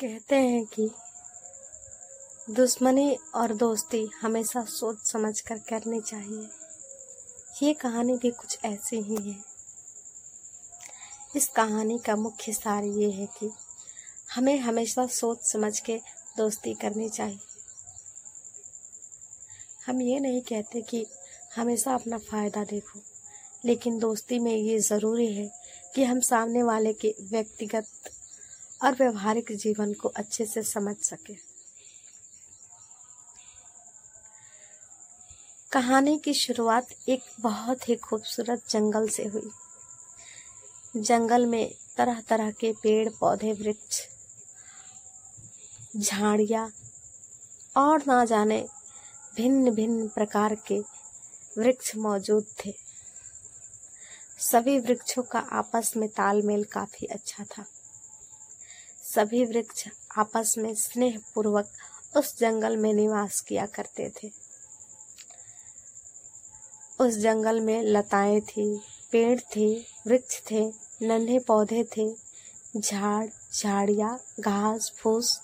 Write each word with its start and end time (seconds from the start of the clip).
कहते 0.00 0.36
हैं 0.36 0.64
कि 0.66 0.88
दुश्मनी 2.50 3.16
और 3.34 3.52
दोस्ती 3.54 4.02
हमेशा 4.20 4.64
सोच 4.64 5.06
समझ 5.06 5.40
कर 5.40 5.58
करनी 5.58 6.00
चाहिए। 6.00 6.48
ये 7.62 7.72
कहानी 7.74 8.16
भी 8.16 8.30
कुछ 8.30 8.58
ऐसी 8.64 9.00
ही 9.00 9.16
है। 9.30 9.36
इस 11.36 11.48
कहानी 11.48 11.98
का 11.98 12.16
मुख्य 12.16 12.52
सार 12.52 12.84
ये 12.84 13.10
है 13.10 13.26
कि 13.38 13.50
हमें 14.34 14.58
हमेशा 14.58 15.06
सोच 15.06 15.44
समझ 15.44 15.78
के 15.80 15.96
दोस्ती 16.36 16.74
करनी 16.74 17.08
चाहिए। 17.08 17.38
हम 19.86 20.02
ये 20.02 20.18
नहीं 20.20 20.40
कहते 20.42 20.82
कि 20.82 21.06
हमेशा 21.56 21.94
अपना 21.94 22.18
फ़ायदा 22.20 22.64
देखो, 22.64 23.00
लेकिन 23.64 23.98
दोस्ती 23.98 24.38
में 24.38 24.54
ये 24.54 24.78
ज़रूरी 24.78 25.32
है 25.34 25.50
कि 25.94 26.04
हम 26.04 26.20
सामने 26.22 26.62
वाले 26.62 26.92
के 26.92 27.14
व्यक्तिगत 27.22 27.86
और 28.84 28.94
व्यवहारिक 28.94 29.52
जीवन 29.56 29.92
को 29.92 30.08
अच्छे 30.08 30.46
से 30.46 30.62
समझ 30.62 30.96
सके। 30.96 31.34
कहानी 35.72 36.18
की 36.18 36.34
शुरुआत 36.34 36.88
एक 37.08 37.22
बहुत 37.40 37.88
ही 37.88 37.96
खूबसूरत 37.96 38.62
जंगल 38.70 39.08
से 39.08 39.24
हुई। 39.24 39.50
जंगल 40.96 41.46
में 41.46 41.74
तरह 41.96 42.20
तरह 42.20 42.50
के 42.50 42.72
पेड़ 42.72 43.08
पौधे 43.10 43.52
वृक्ष, 43.52 44.00
झाड़िया 45.96 46.70
और 47.76 48.02
ना 48.06 48.24
जाने 48.24 48.64
भिन्न 49.36 49.70
भिन्न 49.70 50.08
प्रकार 50.08 50.54
के 50.66 50.78
वृक्ष 51.58 51.94
मौजूद 51.96 52.46
थे। 52.60 52.74
सभी 54.40 54.78
वृक्षों 54.78 55.22
का 55.22 55.38
आपस 55.52 55.92
में 55.96 56.08
तालमेल 56.08 56.64
काफ़ी 56.64 57.06
अच्छा 57.06 57.44
था। 57.44 57.64
सभी 59.14 59.44
वृक्ष 59.44 59.88
आपस 60.18 60.54
में 60.58 60.74
स्नेह 60.74 61.20
पूर्वक 61.34 61.70
उस 62.16 62.38
जंगल 62.38 62.76
में 62.76 62.92
निवास 62.92 63.40
किया 63.40 63.66
करते 63.66 64.10
थे। 64.10 64.30
उस 67.00 67.14
जंगल 67.14 67.60
में 67.60 67.82
लताएँ 67.82 68.40
थी, 68.40 68.80
पेड़ 69.12 69.40
थे, 69.40 69.80
वृक्ष 69.80 70.40
थे, 70.50 70.72
नन्हे 71.02 71.38
पौधे 71.38 71.84
थे, 71.84 72.16
झाड़, 72.80 73.26
झाड़िया, 73.54 74.18
घास, 74.40 74.92
फूस, 74.98 75.40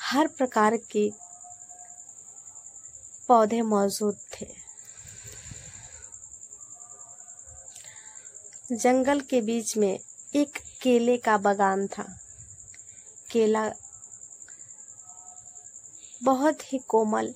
हर 0.00 0.26
प्रकार 0.26 0.76
के 0.76 1.12
पौधे 3.28 3.62
मौजूद 3.62 4.18
थे। 4.40 4.54
जंगल 8.72 9.20
के 9.20 9.40
बीच 9.40 9.76
में 9.76 10.00
एक 10.34 10.58
केले 10.82 11.16
का 11.16 11.38
बगान 11.38 11.86
था। 11.86 12.20
केला 13.34 13.68
बहुत 16.20 16.62
ही 16.62 16.78
कोमल 16.88 17.32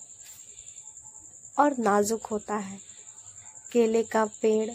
और 1.58 1.76
नाजुक 1.78 2.26
होता 2.26 2.56
है। 2.56 2.78
केले 3.72 4.02
का 4.02 4.24
पेड़ 4.42 4.70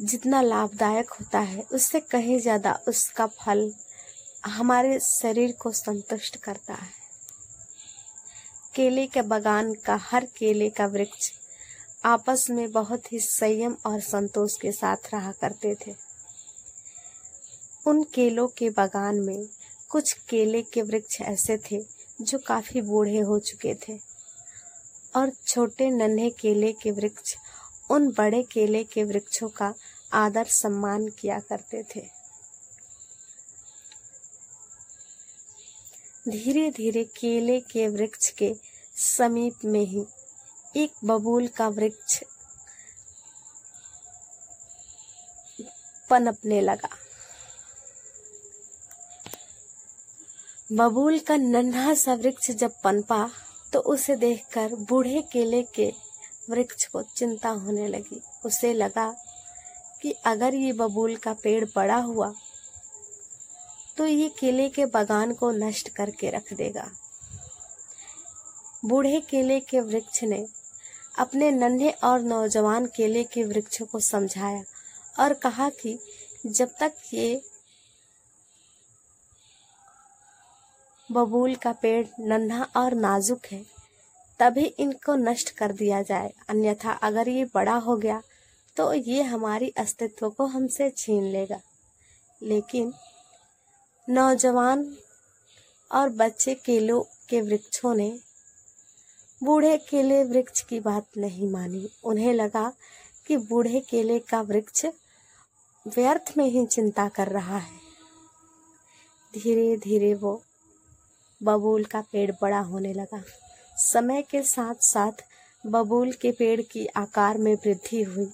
जितना 0.00 0.40
लाभदायक 0.42 1.10
होता 1.10 1.38
है, 1.40 1.62
उससे 1.72 2.00
कहीं 2.00 2.38
ज़्यादा 2.40 2.78
उसका 2.88 3.26
फल 3.26 3.70
हमारे 4.46 4.98
शरीर 5.00 5.52
को 5.52 5.72
संतुष्ट 5.72 6.36
करता 6.36 6.74
है। 6.74 6.90
केले 8.74 9.06
के 9.06 9.22
बगान 9.22 9.72
का, 9.74 9.96
हर 9.96 10.24
केले 10.36 10.68
का 10.70 10.86
वृक्ष 10.86 11.30
आपस 12.04 12.46
में 12.50 12.70
बहुत 12.72 13.12
ही 13.12 13.20
संयम 13.20 13.76
और 13.86 14.00
संतोष 14.00 14.56
के 14.56 14.72
साथ 14.72 15.12
रहा 15.14 15.32
करते 15.32 15.74
थे। 15.76 16.07
उन 17.88 18.02
केलों 18.04 18.46
के 18.48 18.68
बागान 18.70 19.20
में 19.20 19.48
कुछ 19.90 20.12
केले 20.28 20.62
के 20.62 20.82
वृक्ष 20.82 21.20
ऐसे 21.20 21.56
थे 21.70 21.80
जो 22.20 22.38
काफ़ी 22.38 22.80
बूढ़े 22.82 23.20
हो 23.20 23.38
चुके 23.38 23.74
थे। 23.74 23.98
और 25.16 25.30
छोटे 25.46 25.88
नन्हे 25.90 26.28
केले 26.30 26.72
के 26.72 26.90
वृक्ष 26.90 27.34
उन 27.90 28.10
बड़े 28.10 28.42
केले 28.42 28.84
के 28.84 29.04
वृक्षों 29.04 29.48
का 29.48 29.72
आदर 30.14 30.44
सम्मान 30.44 31.08
किया 31.08 31.38
करते 31.38 31.82
थे। 31.94 32.00
धीरे 36.28 36.70
धीरे 36.70 37.04
केले 37.16 37.60
के 37.60 37.88
वृक्ष 37.88 38.30
के 38.30 38.54
समीप 38.96 39.64
में 39.64 39.84
ही 39.86 40.06
एक 40.76 41.04
बबूल 41.04 41.48
का 41.48 41.68
वृक्ष 41.68 42.22
पनपने 46.10 46.60
लगा। 46.60 46.88
बबूल 50.70 51.18
का 51.18 51.36
नन्हा 51.36 51.92
सा 51.94 52.14
वृक्ष 52.14 52.50
जब 52.50 52.72
पनपा 52.84 53.28
तो 53.72 53.80
उसे 53.92 54.16
देखकर 54.16 54.74
बूढ़े 54.88 55.22
केले 55.32 55.62
के 55.74 55.86
वृक्ष 56.50 56.86
को 56.86 57.02
चिंता 57.16 57.48
होने 57.48 57.86
लगी। 57.88 58.20
उसे 58.46 58.72
लगा 58.74 59.08
कि 60.02 60.12
अगर 60.26 60.54
ये 60.54 60.72
बबूल 60.72 61.16
का 61.16 61.32
पेड़ 61.32 61.64
बड़ा 61.76 61.96
हुआ 61.96 62.32
तो 63.98 64.06
ये 64.06 64.28
केले 64.40 64.68
के 64.68 64.86
बागान 64.86 65.34
को 65.34 65.50
नष्ट 65.50 65.88
करके 65.88 66.30
रख 66.30 66.52
देगा। 66.52 66.88
बूढ़े 68.84 69.20
केले 69.20 69.60
के 69.60 69.80
वृक्ष 69.80 70.22
ने 70.24 70.46
अपने 71.18 71.50
नन्हे 71.50 71.90
और 72.04 72.22
नौजवान 72.22 72.86
केले 72.86 73.24
के 73.24 73.44
वृक्ष 73.44 73.82
को 73.82 74.00
समझाया 74.00 74.62
और 75.18 75.34
कहा 75.34 75.68
कि 75.80 75.98
जब 76.46 76.74
तक 76.80 76.92
ये 77.14 77.40
बबूल 81.10 81.54
का 81.54 81.72
पेड़ 81.72 82.06
नन्हा 82.20 82.62
और 82.76 82.94
नाजुक 82.94 83.46
है, 83.46 83.64
तभी 84.40 84.64
इनको 84.78 85.14
नष्ट 85.14 85.50
कर 85.50 85.72
दिया 85.72 86.02
जाए। 86.02 86.32
अन्यथा 86.48 86.92
अगर 86.92 87.28
ये 87.28 87.44
बड़ा 87.54 87.74
हो 87.76 87.96
गया 87.96 88.22
तो 88.76 88.92
ये 88.92 89.22
हमारी 89.22 89.68
अस्तित्व 89.78 90.28
को 90.30 90.46
हमसे 90.46 90.88
छीन 90.90 91.22
लेगा। 91.24 91.60
लेकिन 92.42 92.92
नौजवान 94.08 94.84
और 95.90 96.08
बच्चे 96.08 96.54
केलों 96.56 97.02
के 97.28 97.40
वृक्षों 97.40 97.94
ने 97.94 98.10
बूढ़े 99.42 99.76
केले 99.78 100.22
वृक्ष 100.24 100.62
की 100.62 100.80
बात 100.80 101.06
नहीं 101.16 101.50
मानी। 101.50 101.88
उन्हें 102.04 102.32
लगा 102.34 102.72
कि 103.26 103.36
बूढ़े 103.38 103.80
केले 103.80 104.18
का 104.18 104.40
वृक्ष 104.42 104.84
व्यर्थ 105.86 106.32
में 106.36 106.44
ही 106.44 106.64
चिंता 106.66 107.08
कर 107.08 107.28
रहा 107.28 107.58
है। 107.58 107.78
धीरे 109.34 109.76
धीरे 109.76 110.14
वो 110.14 110.40
बबूल 111.40 111.84
का 111.84 112.00
पेड़ 112.12 112.30
बड़ा 112.42 112.60
होने 112.60 112.92
लगा। 112.92 113.22
समय 113.76 114.22
के 114.22 114.42
साथ 114.42 114.82
साथ 114.82 115.24
बबूल 115.64 116.12
के 116.12 116.30
पेड़ 116.32 116.60
की 116.62 116.86
आकार 116.86 117.38
में 117.38 117.54
वृद्धि 117.54 118.02
हुई 118.02 118.28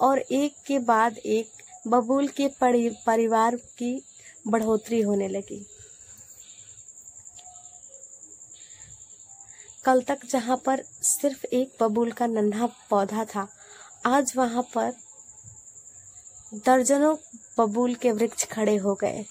और 0.00 0.18
एक 0.18 0.54
के 0.66 0.78
बाद 0.78 1.18
एक 1.18 1.50
बबूल 1.88 2.28
के 2.30 2.48
परिवार 2.60 3.56
की 3.78 4.02
बढ़ोतरी 4.48 5.00
होने 5.00 5.28
लगी। 5.28 5.64
कल 9.84 10.02
तक 10.02 10.24
जहाँ 10.30 10.56
पर 10.56 10.82
सिर्फ़ 11.02 11.44
एक 11.46 11.76
बबूल 11.82 12.10
का 12.12 12.26
नन्हा 12.26 12.66
पौधा 12.90 13.24
था, 13.24 13.46
आज 14.06 14.32
वहाँ 14.36 14.62
पर 14.74 14.92
दर्जनों 16.56 17.14
बबूल 17.58 17.94
के 17.94 18.12
वृक्ष 18.12 18.44
खड़े 18.44 18.76
हो 18.76 18.94
गए। 18.94 19.24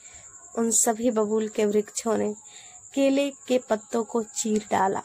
उन 0.57 0.71
सभी 0.71 1.11
बबूल 1.11 1.47
के 1.47 1.65
वृक्षों 1.65 2.17
ने 2.17 2.33
केले 2.93 3.29
के 3.47 3.57
पत्तों 3.59 4.03
को 4.03 4.21
चीर 4.23 4.65
डाला। 4.71 5.01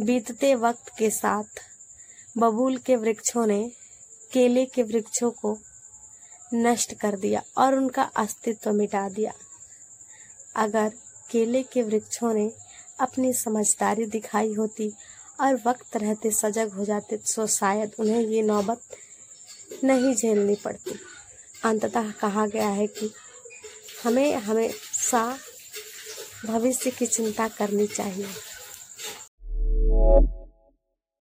बीतते 0.00 0.54
वक्त 0.54 0.92
के 0.98 1.10
साथ 1.10 1.60
बबूल 2.38 2.76
के 2.76 2.96
वृक्षों 2.96 3.46
ने 3.46 3.60
केले 4.32 4.64
के 4.66 4.82
वृक्षों 4.82 5.30
को 5.30 5.56
नष्ट 6.54 6.94
कर 6.94 7.16
दिया 7.16 7.42
और 7.58 7.74
उनका 7.74 8.02
अस्तित्व 8.16 8.72
मिटा 8.72 9.08
दिया। 9.08 9.32
अगर 10.56 10.92
केले 11.30 11.62
के 11.62 11.82
वृक्षों 11.82 12.32
ने 12.34 12.50
अपनी 13.00 13.32
समझदारी 13.32 14.06
दिखाई 14.06 14.54
होती 14.54 14.92
और 15.40 15.60
वक्त 15.66 15.96
रहते 15.96 16.30
सजग 16.30 16.72
हो 16.72 16.84
जाते 16.84 17.16
तो 17.16 17.46
शायद 17.46 17.94
उन्हें 18.00 18.20
ये 18.20 18.42
नौबत 18.42 18.80
नहीं 19.84 20.14
झेलनी 20.14 20.54
पड़ती। 20.54 20.98
अंततः 21.64 22.10
कहा 22.12 22.46
गया 22.46 22.68
है 22.68 22.86
कि 22.86 23.10
हमें 24.04 24.34
हमेशा 24.36 25.38
भविष्य 26.46 26.90
की 26.90 27.06
चिंता 27.06 27.48
करनी 27.48 27.86
चाहिए। 27.86 28.26